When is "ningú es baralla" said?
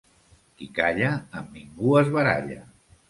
1.59-2.59